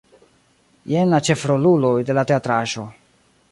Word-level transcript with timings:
Jen 0.93 1.11
la 1.11 1.19
ĉefroluloj 1.27 1.93
de 2.09 2.15
la 2.19 2.25
teatraĵo. 2.33 2.89